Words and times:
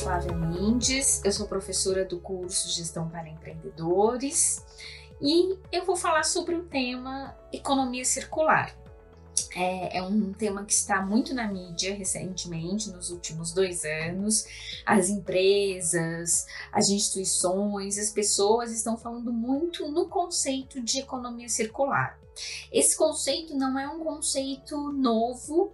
Flávia 0.00 0.32
Mendes, 0.32 1.22
eu 1.24 1.32
sou 1.32 1.48
professora 1.48 2.04
do 2.04 2.20
curso 2.20 2.68
Gestão 2.68 3.08
para 3.08 3.28
Empreendedores 3.28 4.64
e 5.20 5.58
eu 5.72 5.86
vou 5.86 5.96
falar 5.96 6.24
sobre 6.24 6.54
o 6.54 6.64
tema 6.64 7.34
economia 7.52 8.04
circular. 8.04 8.76
É, 9.54 9.98
é, 9.98 10.02
um 10.02 10.34
tema 10.34 10.64
que 10.64 10.72
está 10.72 11.00
muito 11.00 11.32
na 11.32 11.50
mídia 11.50 11.94
recentemente, 11.94 12.90
nos 12.90 13.10
últimos 13.10 13.52
dois 13.52 13.84
anos. 13.84 14.44
As 14.84 15.08
empresas, 15.08 16.46
as 16.70 16.90
instituições, 16.90 17.98
as 17.98 18.10
pessoas 18.10 18.70
estão 18.70 18.98
falando 18.98 19.32
muito 19.32 19.90
no 19.90 20.08
conceito 20.08 20.80
de 20.82 21.00
economia 21.00 21.48
circular. 21.48 22.18
Esse 22.72 22.96
conceito 22.96 23.56
não 23.56 23.78
é 23.78 23.88
um 23.88 24.00
conceito 24.00 24.92
novo 24.92 25.72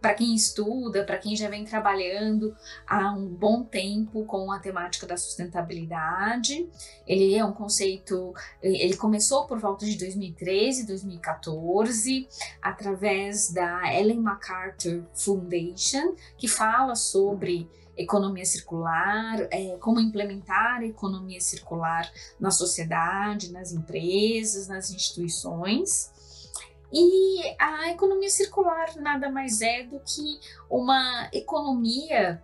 para 0.00 0.14
quem 0.14 0.34
estuda, 0.34 1.04
para 1.04 1.18
quem 1.18 1.34
já 1.34 1.48
vem 1.48 1.64
trabalhando 1.64 2.54
há 2.86 3.12
um 3.12 3.26
bom 3.26 3.64
tempo 3.64 4.24
com 4.24 4.52
a 4.52 4.58
temática 4.58 5.06
da 5.06 5.16
sustentabilidade. 5.16 6.68
Ele 7.06 7.34
é 7.34 7.44
um 7.44 7.52
conceito, 7.52 8.32
ele 8.62 8.96
começou 8.96 9.46
por 9.46 9.58
volta 9.58 9.84
de 9.84 9.96
2013, 9.96 10.86
2014, 10.86 12.28
através 12.62 13.50
da 13.50 13.92
Ellen 13.94 14.20
MacArthur 14.20 15.04
Foundation, 15.14 16.14
que 16.36 16.46
fala 16.46 16.94
sobre 16.94 17.68
economia 17.96 18.44
circular, 18.44 19.48
é, 19.50 19.76
como 19.80 20.00
implementar 20.00 20.80
a 20.80 20.86
economia 20.86 21.40
circular 21.40 22.10
na 22.38 22.50
sociedade, 22.50 23.52
nas 23.52 23.72
empresas, 23.72 24.68
nas 24.68 24.90
instituições. 24.90 26.12
E 26.92 27.42
a 27.58 27.90
economia 27.90 28.30
circular 28.30 28.94
nada 28.96 29.30
mais 29.30 29.60
é 29.60 29.82
do 29.82 30.00
que 30.00 30.38
uma 30.70 31.28
economia 31.32 32.42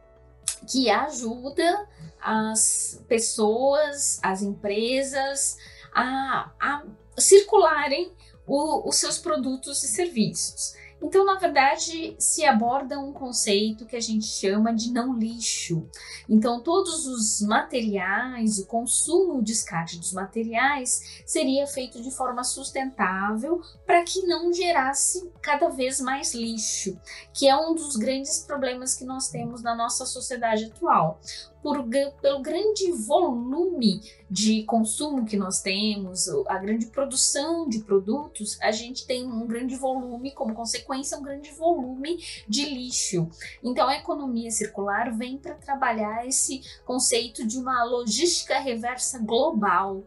que 0.71 0.91
ajuda 0.91 1.89
as 2.21 3.03
pessoas, 3.09 4.19
as 4.23 4.43
empresas 4.43 5.57
a, 5.93 6.51
a 6.61 6.85
circularem 7.19 8.13
o, 8.47 8.89
os 8.89 8.97
seus 8.97 9.19
produtos 9.19 9.83
e 9.83 9.89
serviços. 9.89 10.75
Então, 11.03 11.25
na 11.25 11.35
verdade, 11.35 12.15
se 12.19 12.45
aborda 12.45 12.99
um 12.99 13.13
conceito 13.13 13.85
que 13.87 13.97
a 13.97 14.01
gente 14.01 14.27
chama 14.27 14.73
de 14.73 14.93
não 14.93 15.15
lixo. 15.19 15.89
Então, 16.29 16.63
todos 16.63 17.07
os 17.07 17.41
materiais, 17.43 18.59
o 18.59 18.67
consumo, 18.67 19.39
o 19.39 19.43
descarte 19.43 19.99
dos 19.99 20.13
materiais 20.13 21.23
seria 21.27 21.67
feito 21.67 22.01
de 22.01 22.11
forma 22.11 22.45
sustentável 22.45 23.61
para 23.85 24.05
que 24.05 24.27
não 24.27 24.53
gerasse 24.53 25.31
cada 25.43 25.69
vez 25.69 26.01
mais 26.01 26.35
lixo, 26.35 26.99
que 27.35 27.49
é 27.49 27.57
um 27.57 27.75
dos 27.75 27.97
grandes 27.97 28.39
problemas 28.39 28.95
que 28.95 29.05
nós 29.05 29.29
temos 29.29 29.63
na 29.63 29.75
nossa 29.75 30.07
sociedade 30.07 30.67
atual 30.67 31.21
por, 31.63 31.85
pelo 32.21 32.41
grande 32.41 32.91
volume 32.93 34.03
de 34.29 34.65
consumo 34.65 35.25
que 35.25 35.37
nós 35.37 35.61
temos, 35.61 36.29
a 36.49 36.59
grande 36.59 36.87
produção 36.87 37.69
de 37.69 37.81
produtos, 37.81 38.59
a 38.61 38.73
gente 38.73 39.07
tem 39.07 39.25
um 39.25 39.47
grande 39.47 39.77
volume, 39.77 40.33
como 40.33 40.55
consequência, 40.55 41.19
um 41.19 41.23
grande 41.23 41.51
volume 41.53 42.19
de 42.49 42.65
lixo. 42.65 43.29
Então, 43.63 43.89
a 43.89 43.97
economia 43.97 44.51
circular 44.51 45.17
vem 45.17 45.39
para 45.39 45.55
trabalhar 45.55 46.27
esse 46.27 46.63
conceito 46.85 47.47
de 47.47 47.59
uma 47.59 47.85
logística 47.85 48.59
reversa 48.59 49.19
global, 49.19 50.03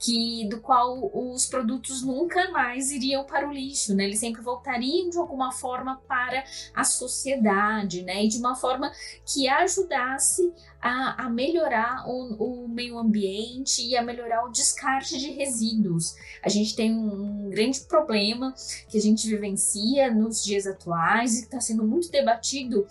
que 0.00 0.48
do 0.48 0.60
qual 0.60 1.10
os 1.14 1.44
produtos 1.44 2.02
nunca 2.02 2.50
mais 2.50 2.90
iriam 2.90 3.22
para 3.24 3.46
o 3.46 3.52
lixo, 3.52 3.94
né? 3.94 4.04
Eles 4.04 4.18
sempre 4.18 4.40
voltariam 4.40 5.10
de 5.10 5.18
alguma 5.18 5.52
forma 5.52 6.00
para 6.08 6.42
a 6.74 6.84
sociedade, 6.84 8.02
né? 8.02 8.24
E 8.24 8.28
de 8.28 8.38
uma 8.38 8.56
forma 8.56 8.90
que 9.26 9.46
ajudasse 9.46 10.50
a, 10.80 11.26
a 11.26 11.28
melhorar 11.28 12.08
o, 12.08 12.64
o, 12.64 12.68
meio 12.68 12.98
ambiente 12.98 13.86
e 13.86 13.94
a 13.94 14.02
melhorar 14.02 14.46
o 14.46 14.50
descarte 14.50 15.18
de 15.18 15.32
resíduos. 15.32 16.16
A 16.42 16.48
gente 16.48 16.74
tem 16.74 16.94
um, 16.94 17.50
grande 17.50 17.80
problema 17.80 18.54
que 18.88 18.96
a 18.96 19.00
gente 19.00 19.28
vivencia 19.28 20.10
nos 20.10 20.42
dias 20.42 20.66
atuais 20.66 21.36
e 21.36 21.40
que 21.40 21.46
está 21.46 21.60
sendo 21.60 21.84
muito 21.84 22.10
debatido 22.10 22.86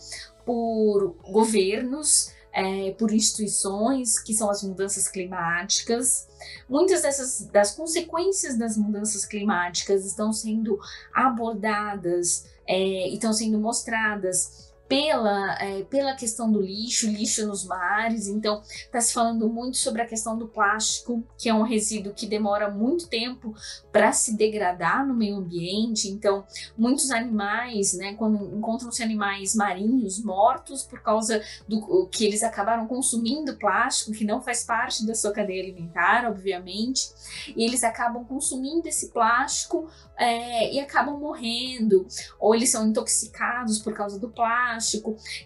por 0.45 1.15
governos 1.23 2.31
é, 2.51 2.91
por 2.97 3.11
instituições, 3.11 4.19
que 4.19 4.33
são 4.33 4.49
as 4.49 4.63
mudanças 4.63 5.07
climáticas. 5.07 6.27
Muitas 6.67 7.01
dessas 7.01 7.47
das 7.51 7.75
consequências 7.75 8.57
das 8.57 8.77
mudanças 8.77 9.25
climáticas 9.25 10.05
estão 10.05 10.31
sendo 10.33 10.79
abordadas 11.13 12.45
é, 12.67 13.09
e 13.09 13.13
estão 13.13 13.33
sendo 13.33 13.59
mostradas 13.59 14.68
pela, 14.89 15.53
é, 15.61 15.83
pela 15.83 16.15
questão 16.15 16.51
do 16.51 16.59
lixo, 16.59 17.07
lixo 17.07 17.45
nos 17.45 17.63
mares. 17.63 18.27
Então, 18.27 18.61
está 18.63 18.99
se 18.99 19.13
falando 19.13 19.47
muito 19.47 19.77
sobre 19.77 20.01
a 20.01 20.07
questão 20.07 20.35
do 20.35 20.47
plástico, 20.47 21.23
que 21.37 21.47
é 21.47 21.53
um 21.53 21.61
resíduo 21.61 22.11
que 22.11 22.25
demora 22.25 22.71
muito 22.71 23.07
tempo 23.07 23.53
para 23.91 24.11
se 24.11 24.35
degradar 24.35 25.05
no 25.05 25.13
meio 25.13 25.37
ambiente. 25.37 26.09
Então, 26.09 26.43
muitos 26.75 27.11
animais, 27.11 27.93
né, 27.93 28.15
quando 28.15 28.57
encontram-se 28.57 29.03
animais 29.03 29.53
marinhos 29.53 30.19
mortos 30.23 30.81
por 30.81 31.01
causa 31.03 31.39
do 31.67 32.07
que 32.07 32.25
eles 32.25 32.41
acabaram 32.41 32.87
consumindo 32.87 33.57
plástico, 33.57 34.11
que 34.11 34.25
não 34.25 34.41
faz 34.41 34.63
parte 34.63 35.05
da 35.05 35.13
sua 35.13 35.31
cadeia 35.31 35.61
alimentar, 35.61 36.25
obviamente, 36.27 37.11
e 37.55 37.63
eles 37.63 37.83
acabam 37.83 38.25
consumindo 38.25 38.87
esse 38.87 39.09
plástico 39.09 39.87
é, 40.17 40.73
e 40.73 40.79
acabam 40.79 41.19
morrendo, 41.19 42.07
ou 42.39 42.55
eles 42.55 42.71
são 42.71 42.87
intoxicados 42.87 43.77
por 43.77 43.93
causa 43.93 44.17
do 44.17 44.29
plástico. 44.29 44.78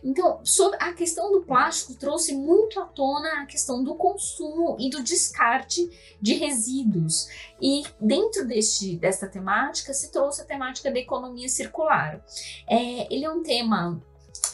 Então, 0.04 0.40
sobre 0.44 0.78
a 0.82 0.94
questão 0.94 1.32
do 1.32 1.42
plástico 1.42 1.96
trouxe 1.96 2.34
muito 2.34 2.80
à 2.80 2.86
tona 2.86 3.42
a 3.42 3.46
questão 3.46 3.84
do 3.84 3.96
consumo 3.96 4.78
e 4.80 4.90
do 4.90 5.04
descarte 5.04 5.90
de 6.22 6.34
resíduos. 6.36 7.28
E 7.62 7.84
dentro 8.00 8.48
deste, 8.48 8.96
dessa 8.98 9.28
temática 9.28 9.94
se 9.94 10.12
trouxe 10.12 10.42
a 10.42 10.46
temática 10.46 10.92
da 10.92 11.00
economia 11.00 11.50
circular. 11.50 12.24
É, 12.68 13.14
ele 13.14 13.26
é 13.26 13.30
um 13.30 13.44
tema 13.44 14.02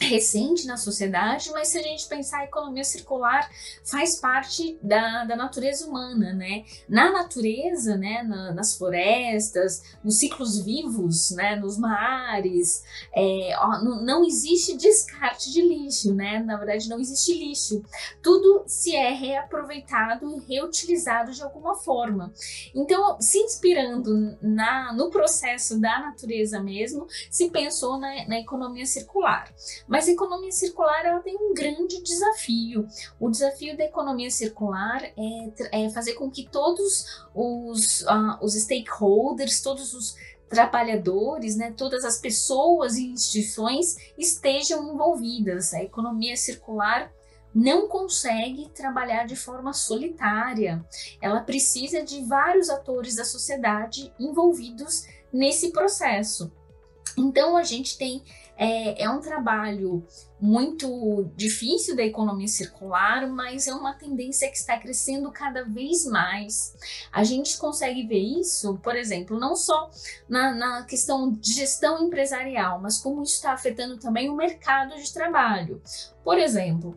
recente 0.00 0.66
na 0.66 0.76
sociedade, 0.76 1.50
mas 1.52 1.68
se 1.68 1.78
a 1.78 1.82
gente 1.82 2.08
pensar 2.08 2.40
a 2.40 2.44
economia 2.44 2.84
circular 2.84 3.50
faz 3.84 4.18
parte 4.18 4.78
da, 4.82 5.24
da 5.24 5.36
natureza 5.36 5.86
humana, 5.86 6.32
né? 6.32 6.64
Na 6.88 7.12
natureza, 7.12 7.96
né, 7.96 8.22
na, 8.22 8.52
nas 8.52 8.74
florestas, 8.76 9.82
nos 10.02 10.18
ciclos 10.18 10.58
vivos, 10.64 11.30
né, 11.32 11.56
nos 11.56 11.78
mares, 11.78 12.82
é, 13.14 13.54
ó, 13.58 13.82
não, 13.82 14.24
existe 14.24 14.76
descarte 14.76 15.52
de 15.52 15.60
lixo, 15.60 16.14
né? 16.14 16.38
Na 16.40 16.56
verdade, 16.56 16.88
não 16.88 16.98
existe 16.98 17.34
lixo. 17.34 17.82
Tudo 18.22 18.64
se 18.66 18.94
é 18.94 19.12
reaproveitado 19.12 20.30
e 20.30 20.54
reutilizado 20.54 21.32
de 21.32 21.42
alguma 21.42 21.74
forma. 21.74 22.32
Então, 22.74 23.20
se 23.20 23.38
inspirando 23.38 24.36
na, 24.40 24.92
no 24.92 25.10
processo 25.10 25.78
da 25.78 26.00
natureza 26.00 26.60
mesmo, 26.60 27.06
se 27.30 27.50
pensou 27.50 27.98
na, 27.98 28.26
na 28.26 28.38
economia 28.38 28.86
circular. 28.86 29.52
Mas 29.90 30.06
a 30.06 30.12
economia 30.12 30.52
circular 30.52 31.04
ela 31.04 31.18
tem 31.18 31.36
um 31.36 31.52
grande 31.52 32.00
desafio. 32.00 32.86
O 33.18 33.28
desafio 33.28 33.76
da 33.76 33.84
economia 33.84 34.30
circular 34.30 35.02
é, 35.02 35.84
é 35.84 35.90
fazer 35.90 36.14
com 36.14 36.30
que 36.30 36.48
todos 36.48 37.24
os, 37.34 38.02
uh, 38.02 38.38
os 38.40 38.54
stakeholders, 38.54 39.60
todos 39.60 39.92
os 39.92 40.14
trabalhadores, 40.48 41.56
né, 41.56 41.74
todas 41.76 42.04
as 42.04 42.18
pessoas 42.18 42.96
e 42.96 43.08
instituições 43.08 43.96
estejam 44.16 44.94
envolvidas. 44.94 45.74
A 45.74 45.82
economia 45.82 46.36
circular 46.36 47.12
não 47.52 47.88
consegue 47.88 48.68
trabalhar 48.68 49.26
de 49.26 49.34
forma 49.34 49.72
solitária. 49.72 50.86
Ela 51.20 51.40
precisa 51.40 52.00
de 52.04 52.24
vários 52.26 52.70
atores 52.70 53.16
da 53.16 53.24
sociedade 53.24 54.14
envolvidos 54.20 55.04
nesse 55.32 55.72
processo. 55.72 56.52
Então 57.18 57.56
a 57.56 57.64
gente 57.64 57.98
tem 57.98 58.22
é, 58.62 59.04
é, 59.04 59.08
um 59.08 59.20
trabalho 59.20 60.06
muito 60.38 61.30
difícil 61.34 61.96
da 61.96 62.02
economia 62.02 62.46
circular, 62.46 63.26
mas 63.26 63.66
é 63.66 63.72
uma 63.72 63.94
tendência 63.94 64.50
que 64.50 64.56
está 64.58 64.78
crescendo 64.78 65.32
cada 65.32 65.64
vez 65.64 66.04
mais. 66.04 66.76
A 67.10 67.24
gente 67.24 67.56
consegue 67.56 68.06
ver 68.06 68.18
isso, 68.18 68.76
por 68.82 68.94
exemplo, 68.94 69.40
não 69.40 69.56
só 69.56 69.90
na, 70.28 70.54
na 70.54 70.84
questão 70.84 71.32
de 71.32 71.54
gestão 71.54 72.06
empresarial, 72.06 72.78
mas 72.78 72.98
como 72.98 73.22
isso 73.22 73.36
está 73.36 73.52
afetando 73.54 73.96
também 73.96 74.28
o 74.28 74.36
mercado 74.36 74.94
de 74.94 75.10
trabalho. 75.10 75.80
Por 76.22 76.36
exemplo, 76.36 76.94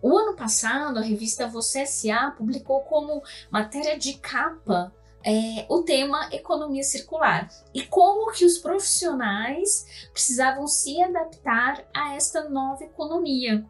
o 0.00 0.16
ano 0.16 0.34
passado, 0.34 0.98
a 0.98 1.02
revista 1.02 1.46
Você 1.46 1.80
S.A. 1.80 2.30
publicou 2.30 2.80
como 2.80 3.22
matéria 3.50 3.98
de 3.98 4.14
capa 4.14 4.90
é, 5.24 5.66
o 5.68 5.82
tema 5.82 6.28
economia 6.32 6.82
circular 6.82 7.48
e 7.74 7.82
como 7.82 8.32
que 8.32 8.44
os 8.44 8.58
profissionais 8.58 10.08
precisavam 10.12 10.66
se 10.66 11.00
adaptar 11.02 11.84
a 11.94 12.14
esta 12.14 12.48
nova 12.48 12.84
economia. 12.84 13.64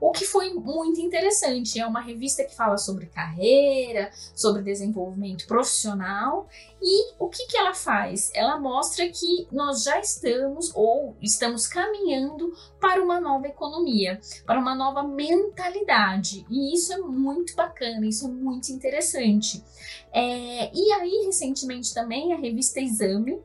O 0.00 0.10
que 0.10 0.24
foi 0.24 0.52
muito 0.52 1.00
interessante. 1.00 1.78
É 1.78 1.86
uma 1.86 2.00
revista 2.00 2.44
que 2.44 2.54
fala 2.54 2.76
sobre 2.76 3.06
carreira, 3.06 4.10
sobre 4.34 4.62
desenvolvimento 4.62 5.46
profissional 5.46 6.48
e 6.80 7.14
o 7.18 7.28
que, 7.28 7.46
que 7.46 7.56
ela 7.56 7.74
faz? 7.74 8.30
Ela 8.34 8.58
mostra 8.58 9.08
que 9.08 9.46
nós 9.52 9.84
já 9.84 10.00
estamos 10.00 10.72
ou 10.74 11.16
estamos 11.22 11.66
caminhando 11.68 12.52
para 12.80 13.02
uma 13.02 13.20
nova 13.20 13.46
economia, 13.46 14.20
para 14.44 14.58
uma 14.58 14.74
nova 14.74 15.04
mentalidade. 15.04 16.44
E 16.50 16.74
isso 16.74 16.92
é 16.92 16.98
muito 16.98 17.54
bacana, 17.54 18.04
isso 18.06 18.26
é 18.26 18.28
muito 18.28 18.72
interessante. 18.72 19.62
É, 20.12 20.70
e 20.74 20.92
aí, 20.92 21.24
recentemente 21.26 21.94
também, 21.94 22.32
a 22.32 22.36
revista 22.36 22.80
Exame, 22.80 23.38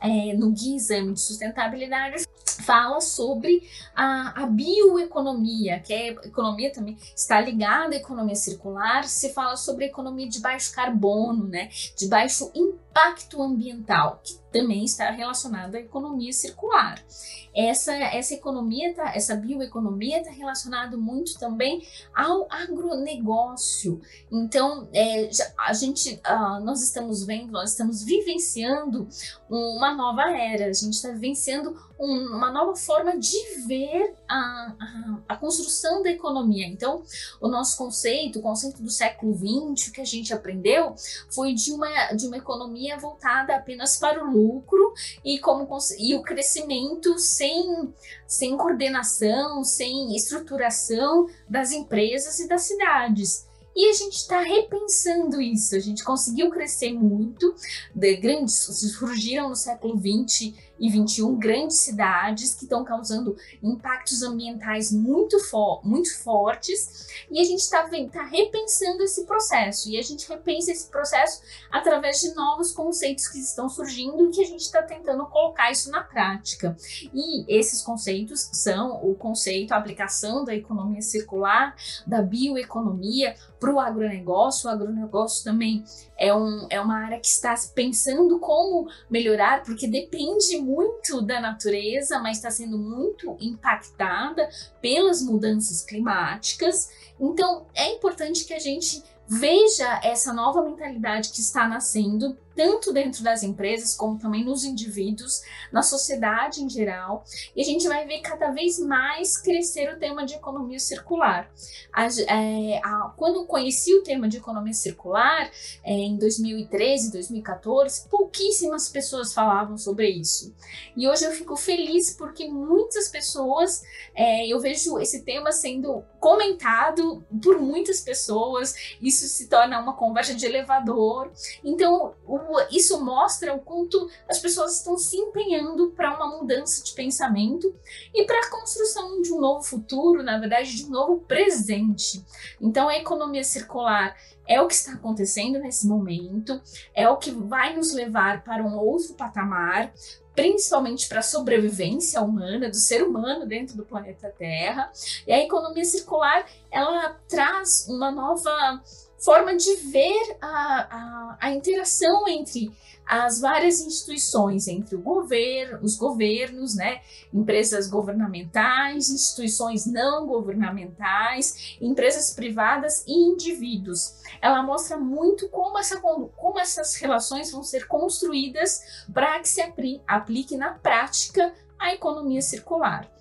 é, 0.00 0.34
no 0.34 0.50
Guia 0.50 0.76
Exame 0.76 1.12
de 1.12 1.20
Sustentabilidade, 1.20 2.24
fala 2.62 3.00
sobre 3.00 3.62
a, 3.94 4.42
a, 4.42 4.46
bioeconomia, 4.46 5.80
que 5.80 5.92
é 5.92 6.08
economia 6.08 6.72
também 6.72 6.96
está 7.14 7.40
ligada 7.40 7.94
à 7.94 7.98
economia 7.98 8.34
circular, 8.34 9.04
se 9.04 9.32
fala 9.32 9.56
sobre 9.56 9.86
economia 9.86 10.28
de 10.28 10.40
baixo 10.40 10.72
carbono, 10.72 11.46
né, 11.46 11.68
de 11.96 12.06
baixo 12.08 12.50
impacto 12.54 13.42
ambiental, 13.42 14.20
que 14.22 14.38
também 14.54 14.84
está 14.84 15.10
relacionada 15.10 15.76
à 15.76 15.80
economia 15.80 16.32
circular. 16.32 17.04
Essa, 17.52 17.92
essa 17.92 18.34
economia, 18.34 18.94
tá, 18.94 19.12
essa 19.14 19.34
bioeconomia 19.34 20.18
está 20.18 20.30
relacionada 20.30 20.96
muito 20.96 21.36
também 21.40 21.84
ao 22.14 22.46
agronegócio. 22.48 24.00
Então, 24.30 24.88
é, 24.92 25.28
a 25.58 25.72
gente, 25.72 26.20
uh, 26.24 26.64
nós 26.64 26.82
estamos 26.82 27.24
vendo, 27.24 27.50
nós 27.50 27.70
estamos 27.70 28.04
vivenciando 28.04 29.08
uma 29.50 29.92
nova 29.94 30.22
era, 30.30 30.66
a 30.66 30.72
gente 30.72 30.94
está 30.94 31.10
vivenciando 31.10 31.76
um, 31.98 32.36
uma 32.36 32.50
nova 32.50 32.74
forma 32.74 33.16
de 33.18 33.38
ver 33.66 34.14
a, 34.28 34.36
a, 34.36 35.18
a, 35.28 35.36
construção 35.36 36.02
da 36.02 36.10
economia. 36.10 36.66
Então, 36.66 37.02
o 37.40 37.48
nosso 37.48 37.76
conceito, 37.76 38.38
o 38.38 38.42
conceito 38.42 38.82
do 38.82 38.90
século 38.90 39.34
XX, 39.34 39.90
que 39.90 40.00
a 40.00 40.04
gente 40.04 40.32
aprendeu, 40.32 40.94
foi 41.30 41.54
de 41.54 41.72
uma, 41.72 42.12
de 42.12 42.26
uma 42.26 42.36
economia 42.36 42.98
voltada 42.98 43.54
apenas 43.54 43.96
para 43.96 44.24
o 44.24 44.32
lucro 44.46 44.92
e, 45.24 45.38
como, 45.38 45.66
e 45.98 46.14
o 46.14 46.22
crescimento 46.22 47.18
sem, 47.18 47.92
sem 48.26 48.56
coordenação, 48.56 49.64
sem 49.64 50.14
estruturação 50.14 51.28
das 51.48 51.72
empresas 51.72 52.38
e 52.38 52.48
das 52.48 52.62
cidades. 52.62 53.46
E 53.76 53.90
a 53.90 53.92
gente 53.92 54.14
está 54.14 54.40
repensando 54.40 55.40
isso. 55.40 55.74
A 55.74 55.80
gente 55.80 56.04
conseguiu 56.04 56.48
crescer 56.48 56.92
muito, 56.92 57.54
de 57.92 58.16
grandes 58.16 58.54
surgiram 58.54 59.48
no 59.48 59.56
século 59.56 59.98
XX 59.98 60.54
e 60.84 60.90
21 60.90 61.36
grandes 61.36 61.78
cidades 61.78 62.54
que 62.54 62.64
estão 62.64 62.84
causando 62.84 63.34
impactos 63.62 64.22
ambientais 64.22 64.92
muito, 64.92 65.40
fo 65.40 65.80
muito 65.82 66.14
fortes 66.18 67.08
e 67.30 67.40
a 67.40 67.44
gente 67.44 67.60
está 67.60 67.88
tá 68.12 68.22
repensando 68.24 69.02
esse 69.02 69.24
processo 69.24 69.88
e 69.88 69.96
a 69.96 70.02
gente 70.02 70.28
repensa 70.28 70.70
esse 70.70 70.90
processo 70.90 71.40
através 71.72 72.20
de 72.20 72.34
novos 72.34 72.70
conceitos 72.72 73.28
que 73.28 73.38
estão 73.38 73.66
surgindo 73.66 74.26
e 74.26 74.30
que 74.30 74.42
a 74.42 74.46
gente 74.46 74.60
está 74.60 74.82
tentando 74.82 75.24
colocar 75.24 75.70
isso 75.70 75.90
na 75.90 76.02
prática. 76.02 76.76
E 77.14 77.46
esses 77.48 77.80
conceitos 77.80 78.50
são 78.52 79.02
o 79.08 79.14
conceito, 79.14 79.72
a 79.72 79.78
aplicação 79.78 80.44
da 80.44 80.54
economia 80.54 81.00
circular, 81.00 81.74
da 82.06 82.20
bioeconomia 82.20 83.34
para 83.58 83.72
o 83.72 83.80
agronegócio. 83.80 84.68
O 84.68 84.72
agronegócio 84.72 85.42
também 85.42 85.82
é, 86.24 86.34
um, 86.34 86.66
é 86.70 86.80
uma 86.80 87.04
área 87.04 87.20
que 87.20 87.26
está 87.26 87.54
pensando 87.74 88.38
como 88.38 88.88
melhorar, 89.10 89.62
porque 89.62 89.86
depende 89.86 90.56
muito 90.56 91.20
da 91.20 91.38
natureza, 91.38 92.18
mas 92.18 92.38
está 92.38 92.50
sendo 92.50 92.78
muito 92.78 93.36
impactada 93.38 94.48
pelas 94.80 95.20
mudanças 95.20 95.82
climáticas. 95.82 96.90
Então, 97.20 97.66
é 97.74 97.92
importante 97.92 98.44
que 98.44 98.54
a 98.54 98.58
gente 98.58 99.02
veja 99.28 100.00
essa 100.02 100.32
nova 100.32 100.62
mentalidade 100.62 101.30
que 101.30 101.40
está 101.40 101.68
nascendo 101.68 102.36
tanto 102.54 102.92
dentro 102.92 103.22
das 103.22 103.42
empresas 103.42 103.94
como 103.96 104.18
também 104.18 104.44
nos 104.44 104.64
indivíduos, 104.64 105.42
na 105.72 105.82
sociedade 105.82 106.62
em 106.62 106.68
geral, 106.68 107.24
e 107.54 107.60
a 107.60 107.64
gente 107.64 107.86
vai 107.88 108.06
ver 108.06 108.20
cada 108.20 108.50
vez 108.50 108.78
mais 108.78 109.36
crescer 109.36 109.92
o 109.92 109.98
tema 109.98 110.24
de 110.24 110.34
economia 110.34 110.78
circular. 110.78 111.50
A, 111.92 112.06
é, 112.06 112.80
a, 112.82 113.12
quando 113.16 113.40
eu 113.40 113.46
conheci 113.46 113.94
o 113.94 114.02
tema 114.02 114.28
de 114.28 114.38
economia 114.38 114.72
circular, 114.72 115.50
é, 115.82 115.92
em 115.92 116.16
2013, 116.16 117.12
2014, 117.12 118.08
pouquíssimas 118.08 118.88
pessoas 118.88 119.32
falavam 119.32 119.76
sobre 119.76 120.08
isso. 120.08 120.54
E 120.96 121.08
hoje 121.08 121.24
eu 121.24 121.32
fico 121.32 121.56
feliz 121.56 122.14
porque 122.16 122.48
muitas 122.48 123.08
pessoas, 123.08 123.82
é, 124.14 124.46
eu 124.46 124.60
vejo 124.60 124.98
esse 124.98 125.22
tema 125.22 125.52
sendo 125.52 126.04
comentado 126.20 127.24
por 127.42 127.60
muitas 127.60 128.00
pessoas, 128.00 128.74
isso 129.00 129.26
se 129.26 129.48
torna 129.48 129.80
uma 129.80 129.94
conversa 129.94 130.34
de 130.34 130.46
elevador. 130.46 131.30
Então, 131.62 132.14
o 132.26 132.38
isso 132.70 133.04
mostra 133.04 133.54
o 133.54 133.60
quanto 133.60 134.08
as 134.28 134.38
pessoas 134.38 134.78
estão 134.78 134.96
se 134.96 135.16
empenhando 135.16 135.90
para 135.90 136.14
uma 136.14 136.38
mudança 136.38 136.82
de 136.82 136.92
pensamento 136.92 137.74
e 138.12 138.24
para 138.24 138.40
a 138.40 138.50
construção 138.50 139.20
de 139.22 139.32
um 139.32 139.40
novo 139.40 139.62
futuro, 139.62 140.22
na 140.22 140.38
verdade, 140.38 140.76
de 140.76 140.84
um 140.86 140.90
novo 140.90 141.20
presente. 141.20 142.24
Então, 142.60 142.88
a 142.88 142.96
economia 142.96 143.44
circular 143.44 144.16
é 144.46 144.60
o 144.60 144.66
que 144.66 144.74
está 144.74 144.92
acontecendo 144.92 145.58
nesse 145.58 145.86
momento, 145.86 146.60
é 146.94 147.08
o 147.08 147.16
que 147.16 147.30
vai 147.30 147.74
nos 147.74 147.92
levar 147.92 148.44
para 148.44 148.62
um 148.62 148.76
outro 148.76 149.14
patamar, 149.14 149.92
principalmente 150.34 151.08
para 151.08 151.20
a 151.20 151.22
sobrevivência 151.22 152.20
humana, 152.20 152.68
do 152.68 152.76
ser 152.76 153.02
humano 153.02 153.46
dentro 153.46 153.76
do 153.76 153.84
planeta 153.84 154.32
Terra. 154.36 154.90
E 155.26 155.32
a 155.32 155.38
economia 155.38 155.84
circular, 155.84 156.44
ela 156.70 157.10
traz 157.28 157.86
uma 157.88 158.10
nova 158.10 158.82
forma 159.24 159.56
de 159.56 159.74
ver 159.76 160.36
a, 160.40 160.48
a, 160.50 161.36
a 161.40 161.50
interação 161.50 162.28
entre 162.28 162.70
as 163.06 163.40
várias 163.40 163.80
instituições, 163.80 164.66
entre 164.66 164.96
o 164.96 165.00
governo, 165.00 165.78
os 165.82 165.96
governos, 165.96 166.74
né, 166.74 167.02
empresas 167.32 167.86
governamentais, 167.88 169.10
instituições 169.10 169.86
não 169.86 170.26
governamentais, 170.26 171.76
empresas 171.80 172.32
privadas 172.32 173.04
e 173.06 173.12
indivíduos. 173.12 174.14
Ela 174.40 174.62
mostra 174.62 174.96
muito 174.96 175.48
como, 175.48 175.78
essa, 175.78 176.00
como 176.00 176.58
essas 176.58 176.94
relações 176.96 177.50
vão 177.50 177.62
ser 177.62 177.86
construídas 177.86 179.04
para 179.12 179.38
que 179.40 179.48
se 179.48 179.62
aplique 180.06 180.56
na 180.56 180.72
prática 180.72 181.52
a 181.78 181.92
economia 181.92 182.40
circular. 182.40 183.13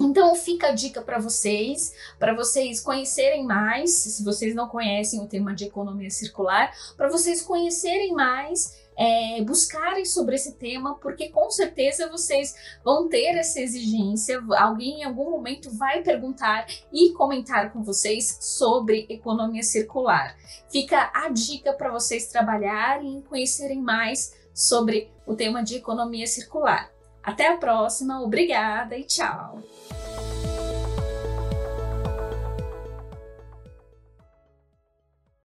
Então 0.00 0.34
fica 0.34 0.68
a 0.68 0.72
dica 0.72 1.02
para 1.02 1.18
vocês, 1.18 1.92
para 2.18 2.34
vocês 2.34 2.80
conhecerem 2.80 3.44
mais, 3.44 3.90
se 3.94 4.24
vocês 4.24 4.54
não 4.54 4.68
conhecem 4.68 5.20
o 5.20 5.26
tema 5.26 5.54
de 5.54 5.64
economia 5.64 6.10
circular, 6.10 6.72
para 6.96 7.08
vocês 7.08 7.42
conhecerem 7.42 8.12
mais, 8.12 8.76
é, 8.96 9.40
buscarem 9.42 10.04
sobre 10.04 10.34
esse 10.34 10.54
tema, 10.54 10.96
porque 10.96 11.28
com 11.28 11.50
certeza 11.50 12.10
vocês 12.10 12.54
vão 12.84 13.08
ter 13.08 13.36
essa 13.36 13.60
exigência. 13.60 14.42
Alguém 14.56 15.00
em 15.00 15.04
algum 15.04 15.30
momento 15.30 15.70
vai 15.70 16.02
perguntar 16.02 16.66
e 16.92 17.12
comentar 17.12 17.72
com 17.72 17.82
vocês 17.82 18.38
sobre 18.40 19.06
economia 19.08 19.62
circular. 19.62 20.36
Fica 20.70 21.10
a 21.14 21.28
dica 21.28 21.72
para 21.72 21.92
vocês 21.92 22.26
trabalharem 22.26 23.18
e 23.18 23.22
conhecerem 23.22 23.80
mais 23.80 24.36
sobre 24.52 25.10
o 25.24 25.36
tema 25.36 25.62
de 25.62 25.76
economia 25.76 26.26
circular. 26.26 26.90
Até 27.28 27.46
a 27.46 27.58
próxima, 27.58 28.22
obrigada 28.22 28.96
e 28.96 29.04
tchau! 29.04 29.62